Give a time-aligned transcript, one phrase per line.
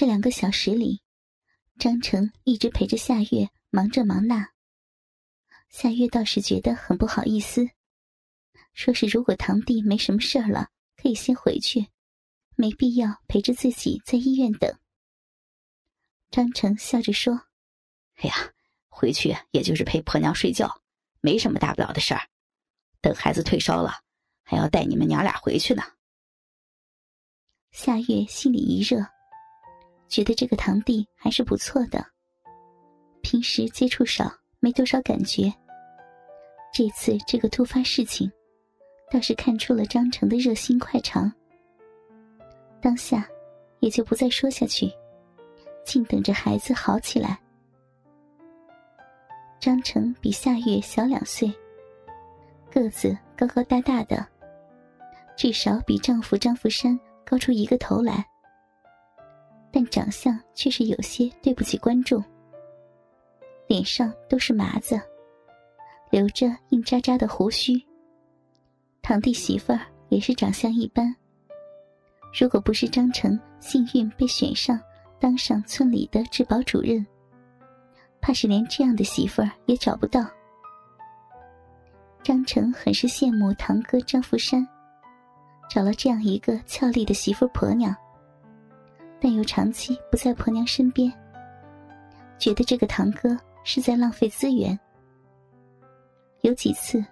[0.00, 1.02] 这两个小时里，
[1.78, 4.48] 张成一直陪着夏月忙这忙那。
[5.68, 7.68] 夏月倒是觉得很不好意思，
[8.72, 11.88] 说是如果堂弟没什么事儿了，可以先回去，
[12.56, 14.74] 没必要陪着自己在医院等。
[16.30, 17.34] 张成笑着说
[18.16, 18.54] ：“哎呀，
[18.88, 20.80] 回去也就是陪婆娘睡觉，
[21.20, 22.26] 没什么大不了的事儿。
[23.02, 24.00] 等孩子退烧了，
[24.44, 25.82] 还要带你们娘俩回去呢。”
[27.70, 29.06] 夏月心里一热。
[30.10, 32.04] 觉得这个堂弟还是不错的，
[33.22, 34.28] 平时接触少，
[34.58, 35.50] 没多少感觉。
[36.72, 38.28] 这次这个突发事情，
[39.08, 41.32] 倒是看出了张成的热心快肠。
[42.82, 43.24] 当下，
[43.78, 44.90] 也就不再说下去，
[45.84, 47.40] 静等着孩子好起来。
[49.60, 51.52] 张成比夏月小两岁，
[52.68, 54.26] 个子高高大大的，
[55.36, 58.26] 至少比丈夫张福山高出一个头来。
[59.72, 62.22] 但长相却是有些对不起观众，
[63.66, 65.00] 脸上都是麻子，
[66.10, 67.80] 留着硬扎扎的胡须。
[69.00, 71.14] 堂弟媳妇儿也是长相一般。
[72.38, 74.80] 如果不是张成幸运被选上
[75.18, 77.04] 当上村里的治保主任，
[78.20, 80.26] 怕是连这样的媳妇儿也找不到。
[82.22, 84.66] 张成很是羡慕堂哥张福山，
[85.70, 87.96] 找了这样一个俏丽的媳妇婆娘。
[89.20, 91.12] 但又长期不在婆娘身边，
[92.38, 94.78] 觉得这个堂哥是在浪费资源。
[96.40, 97.04] 有几次，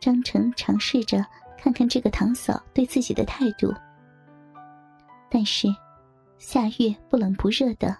[0.00, 1.24] 张成尝试着
[1.58, 3.74] 看看这个堂嫂对自己的态度，
[5.28, 5.66] 但是
[6.38, 7.96] 夏月不冷不热的，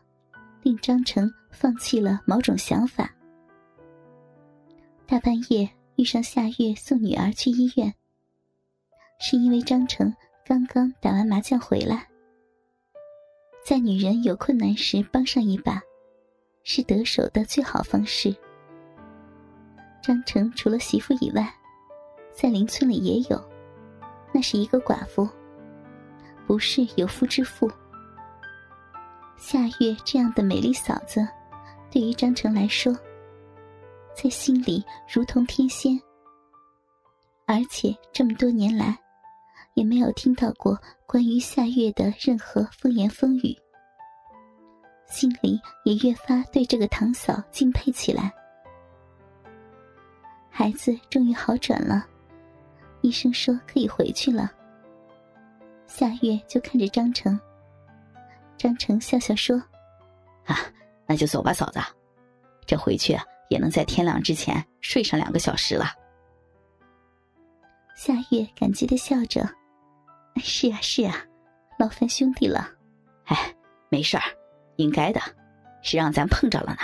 [0.62, 3.10] 令张成放弃了某种想法。
[5.06, 7.92] 大半夜遇上夏月送女儿去医院，
[9.18, 10.14] 是因为张成
[10.46, 12.06] 刚刚打完麻将回来。
[13.68, 15.78] 在女人有困难时帮上一把，
[16.64, 18.34] 是得手的最好方式。
[20.02, 21.54] 张成除了媳妇以外，
[22.32, 23.38] 在邻村里也有，
[24.32, 25.28] 那是一个寡妇，
[26.46, 27.70] 不是有夫之妇。
[29.36, 31.28] 夏月这样的美丽嫂子，
[31.90, 32.96] 对于张成来说，
[34.16, 36.00] 在心里如同天仙。
[37.46, 38.98] 而且这么多年来。
[39.78, 43.56] 也没有听到过关于夏月的任何风言风语，
[45.06, 48.34] 心里也越发对这个堂嫂敬佩起来。
[50.50, 52.04] 孩子终于好转了，
[53.02, 54.50] 医生说可以回去了。
[55.86, 57.38] 夏月就看着张成，
[58.56, 59.62] 张成笑笑说
[60.44, 60.58] ：“啊，
[61.06, 61.78] 那就走吧，嫂子，
[62.66, 63.16] 这回去
[63.48, 65.92] 也能在天亮之前睡上两个小时了。”
[67.94, 69.48] 夏月感激的笑着。
[70.38, 71.24] 是啊是啊，
[71.78, 72.70] 劳烦兄弟了。
[73.24, 73.54] 哎，
[73.88, 74.22] 没事儿，
[74.76, 75.20] 应该的，
[75.82, 76.80] 谁让咱碰着了呢。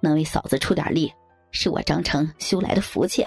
[0.00, 1.12] 能为嫂子出点力，
[1.50, 3.26] 是我张成修来的福气。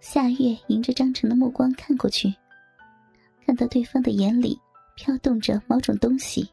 [0.00, 2.32] 夏月迎着张成的目光看过去，
[3.44, 4.60] 看到对方的眼里
[4.94, 6.48] 飘动着某种东西。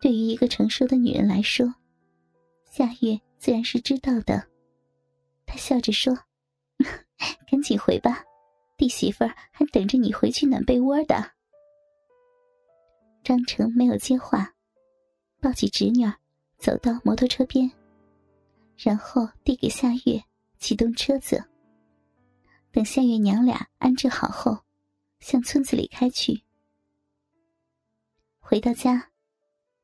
[0.00, 1.72] 对于一个成熟的女人来说，
[2.70, 4.42] 夏月自然是知道的。
[5.46, 6.18] 她笑着说
[7.48, 8.24] ：“赶紧回吧。”
[8.82, 11.34] 弟媳妇还等着你回去暖被窝的。
[13.22, 14.56] 张成没有接话，
[15.40, 16.12] 抱起侄女，
[16.58, 17.70] 走到摩托车边，
[18.76, 20.24] 然后递给夏月
[20.58, 21.44] 启动车子。
[22.72, 24.64] 等夏月娘俩安置好后，
[25.20, 26.42] 向村子里开去。
[28.40, 29.10] 回到家，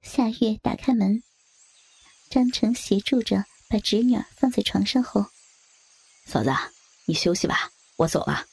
[0.02, 1.22] 夏月打开门，
[2.28, 5.24] 张成协助着把侄女放在床上后，
[6.26, 6.50] 嫂子，
[7.06, 8.44] 你休息吧，我走了。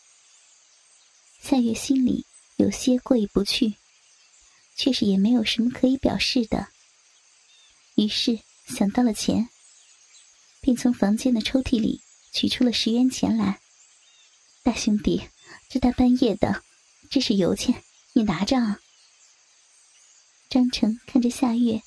[1.48, 2.26] 夏月心里
[2.56, 3.76] 有些过意不去，
[4.76, 6.70] 却是也没有什么可以表示的。
[7.94, 9.48] 于是想到了钱，
[10.60, 12.02] 便从房间的抽屉里
[12.34, 13.60] 取出了十元钱来。
[14.64, 15.22] 大兄弟，
[15.70, 16.64] 这大半夜的，
[17.12, 18.80] 这是油钱，你拿着啊。
[20.50, 21.80] 张成看着夏月，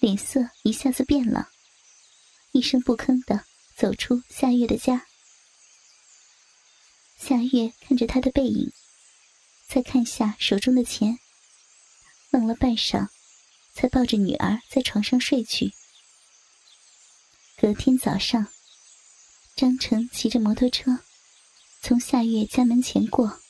[0.00, 1.48] 脸色一下子变了，
[2.50, 3.44] 一声不吭的
[3.76, 5.06] 走出夏月的家。
[7.16, 8.72] 夏月看着他的背影，
[9.68, 11.18] 再看下手中的钱，
[12.30, 13.08] 愣了半晌，
[13.72, 15.72] 才抱着女儿在床上睡去。
[17.56, 18.46] 隔天早上，
[19.56, 20.98] 张成骑着摩托车
[21.80, 23.40] 从夏月家门前过，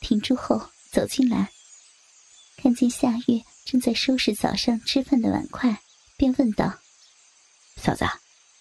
[0.00, 1.52] 停住后走进来，
[2.56, 5.82] 看见夏月正在收拾早上吃饭的碗筷，
[6.16, 6.78] 便问道
[7.76, 8.06] ：“嫂子，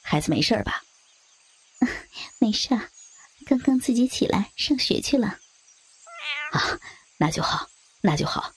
[0.01, 0.83] 孩子没事吧
[2.39, 2.69] ？”“没事。
[3.45, 5.27] ”刚刚自己起来上学去了，
[6.51, 6.79] 啊，
[7.17, 7.69] 那就好，
[8.01, 8.53] 那就好。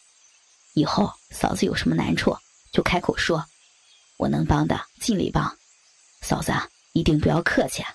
[0.75, 2.37] 以后嫂子有什么难处
[2.73, 3.44] 就开口说，
[4.17, 5.58] 我能帮的尽力帮，
[6.23, 6.52] 嫂子
[6.93, 7.94] 一定不要客气啊。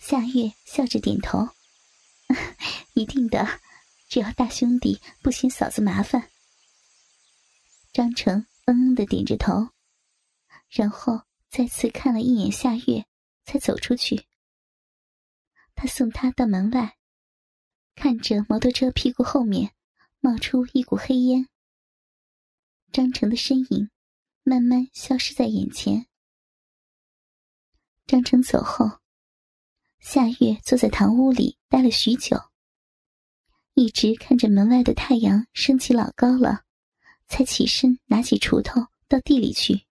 [0.00, 1.48] 夏月笑着点头，
[2.94, 3.60] 一定的，
[4.08, 6.30] 只要大兄弟不嫌嫂子麻烦。
[7.92, 9.68] 张成嗯嗯的点着头，
[10.70, 11.20] 然后
[11.50, 13.04] 再次看了一眼夏月，
[13.44, 14.26] 才走出去。
[15.82, 16.98] 他送她到门外，
[17.94, 19.72] 看着摩托车屁股后面
[20.20, 21.48] 冒出一股黑烟，
[22.92, 23.88] 张成的身影
[24.42, 26.06] 慢慢消失在眼前。
[28.06, 28.98] 张成走后，
[30.00, 32.38] 夏月坐在堂屋里待了许久，
[33.72, 36.66] 一直看着门外的太阳升起老高了，
[37.26, 39.86] 才起身拿起锄头到地里去。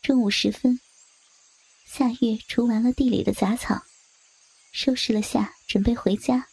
[0.00, 0.80] 中午时分，
[1.84, 3.82] 夏月除完了地里的杂草。
[4.76, 6.48] 收拾了下，准备回家，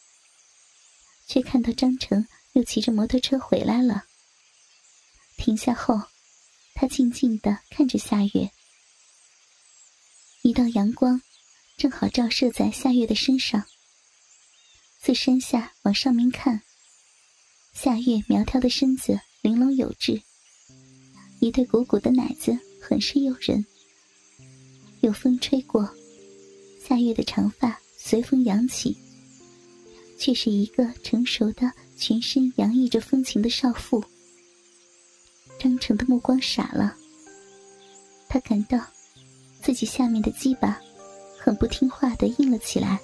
[1.27, 4.05] 却看到张成又骑着摩托车回来了。
[5.35, 6.01] 停下后，
[6.73, 8.49] 他静静的看着夏月。
[10.41, 11.21] 一道阳光
[11.75, 13.65] 正好照射在夏月的身上。
[15.01, 16.61] 自山下往上面看，
[17.73, 20.23] 夏月苗条的身子玲珑有致，
[21.41, 23.65] 一对鼓鼓的奶子很是诱人。
[25.01, 25.93] 有风吹过，
[26.87, 27.82] 夏月的长发。
[28.05, 28.97] 随风扬起，
[30.19, 34.03] 却是一个成熟的、全身洋溢着风情的少妇。
[35.57, 36.93] 张成的目光傻了，
[38.27, 38.77] 他感到
[39.61, 40.77] 自己下面的鸡巴
[41.39, 42.99] 很不听话的硬了起来，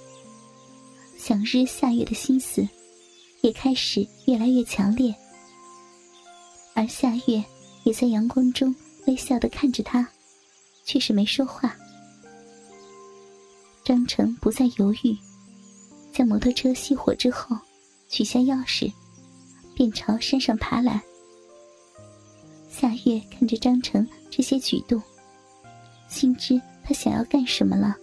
[1.17, 2.67] 想日夏月的心思
[3.39, 5.15] 也开始越来越强烈，
[6.73, 7.41] 而夏月
[7.85, 8.75] 也在阳光中
[9.07, 10.05] 微笑的看着他，
[10.83, 11.73] 却是没说话。
[13.89, 15.17] 张成不再犹豫，
[16.13, 17.57] 将摩托车熄火之后，
[18.07, 18.93] 取下钥匙，
[19.73, 21.01] 便朝山上爬来。
[22.69, 25.01] 夏月看着张成这些举动，
[26.07, 27.95] 心知他想要干什么了，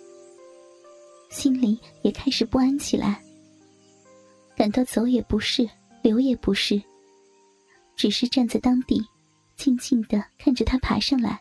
[1.31, 3.23] 心里也开始不安起来，
[4.57, 5.71] 感到走也不是，
[6.03, 6.83] 留也不是，
[7.95, 9.01] 只是站在当地，
[9.55, 11.41] 静静的看着他爬上来。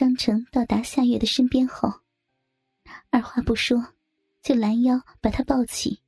[0.00, 1.92] 张成到达夏月的身边后，
[3.10, 3.88] 二话不说，
[4.42, 5.98] 就拦腰把她抱起。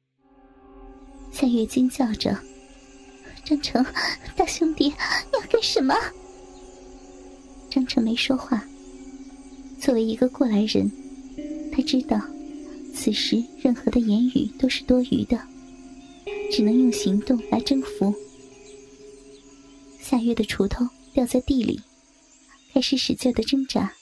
[1.30, 2.34] 夏月惊叫着
[3.44, 3.84] ：“张成，
[4.34, 4.94] 大兄弟，你
[5.38, 5.94] 要干什么？”
[7.68, 8.66] 张成没说话。
[9.78, 10.90] 作为一个过来人，
[11.70, 12.18] 他知道，
[12.94, 15.38] 此时任何的言语都是多余的，
[16.50, 18.14] 只能用行动来征服。
[20.00, 21.78] 夏月的锄头掉在地里。
[22.72, 23.94] 开始使劲的挣扎。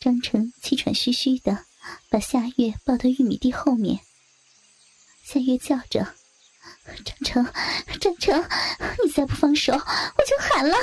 [0.00, 1.64] 张成气喘吁吁的
[2.08, 4.00] 把夏月抱到玉米地后面。
[5.24, 6.14] 夏月叫着
[7.04, 7.44] ：“张成，
[8.00, 8.48] 张成，
[9.04, 10.76] 你再不放手，我就喊了。”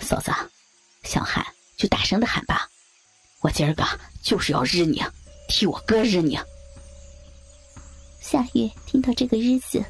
[0.00, 0.32] 嫂子，
[1.04, 1.44] 想喊
[1.76, 2.68] 就大声的喊吧，
[3.42, 3.84] 我今儿个
[4.22, 5.02] 就是要日你，
[5.48, 6.38] 替我哥日你。
[8.20, 9.84] 夏月听到这个“日”字，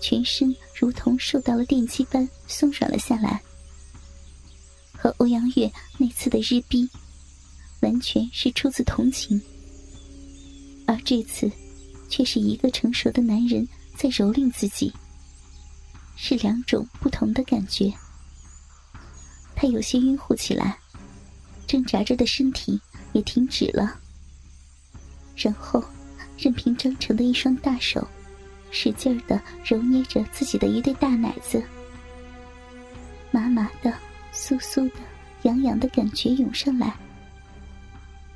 [0.00, 3.42] 全身如同受到了电击般松软了下来。
[5.00, 6.86] 和欧阳月那次的日逼，
[7.80, 9.40] 完全是出自同情，
[10.86, 11.50] 而这次，
[12.10, 13.66] 却是一个成熟的男人
[13.96, 14.92] 在蹂躏自己，
[16.16, 17.90] 是两种不同的感觉。
[19.56, 20.78] 他有些晕乎起来，
[21.66, 22.78] 挣扎着的身体
[23.14, 23.98] 也停止了，
[25.34, 25.82] 然后，
[26.36, 28.06] 任凭张成的一双大手，
[28.70, 31.62] 使劲儿的揉捏着自己的一对大奶子，
[33.30, 33.90] 麻麻的。
[34.40, 34.96] 酥酥的、
[35.42, 36.96] 痒痒的感觉涌上来，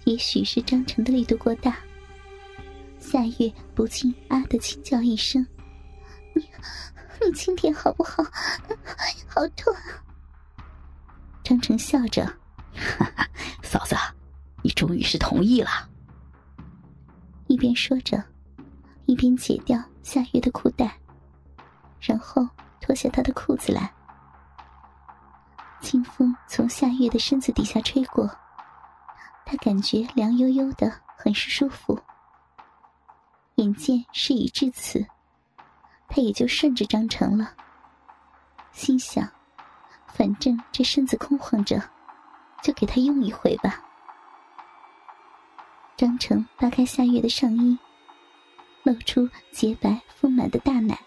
[0.05, 1.79] 也许是张成的力度过大，
[3.01, 5.45] 夏月不禁啊的轻叫一声
[6.37, 6.47] ：“你，
[7.25, 8.23] 你轻点好不好？
[9.27, 9.75] 好痛！”
[11.43, 12.27] 张成笑着
[12.77, 13.27] ：“哈哈，
[13.63, 13.97] 嫂子，
[14.63, 15.89] 你终于是同意了。”
[17.49, 18.23] 一边说着，
[19.07, 20.99] 一边解掉夏月的裤带，
[21.99, 22.47] 然后
[22.79, 23.91] 脱下她的裤子来。
[25.85, 28.27] 清风从夏月的身子底下吹过，
[29.45, 32.01] 他感觉凉悠悠的，很是舒服。
[33.57, 35.07] 眼见事已至此，
[36.09, 37.55] 他也就顺着张成了。
[38.73, 39.31] 心想，
[40.09, 41.79] 反正这身子空晃着，
[42.63, 43.79] 就给他用一回吧。
[45.99, 47.79] 张成扒开夏月的上衣，
[48.85, 50.99] 露出洁白丰满的大奶，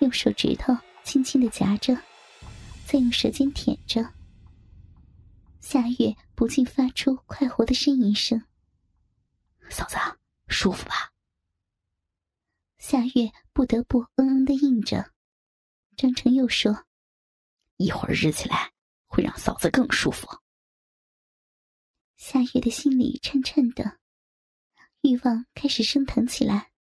[0.00, 1.96] 用手指头轻轻的夹着。
[2.92, 4.06] 再用舌尖舔着，
[5.62, 8.38] 夏月不禁发出快活的呻吟声。
[9.70, 9.96] 嫂子，
[10.46, 11.10] 舒服吧？
[12.76, 15.10] 夏月不得不嗯嗯的应着。
[15.96, 16.84] 张成又说
[17.78, 18.70] ：“一会儿日起来
[19.06, 20.28] 会让嫂子更舒服。”
[22.18, 24.00] 夏月的心里颤颤的，
[25.00, 26.71] 欲望开始升腾起来。